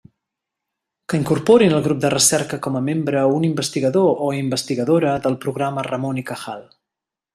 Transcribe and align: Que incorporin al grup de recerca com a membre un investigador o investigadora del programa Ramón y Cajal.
Que 1.11 1.17
incorporin 1.21 1.75
al 1.79 1.83
grup 1.87 1.99
de 2.05 2.11
recerca 2.13 2.59
com 2.67 2.79
a 2.79 2.81
membre 2.87 3.27
un 3.35 3.45
investigador 3.49 4.09
o 4.29 4.33
investigadora 4.41 5.13
del 5.27 5.39
programa 5.45 5.85
Ramón 5.91 6.23
y 6.25 6.25
Cajal. 6.33 6.67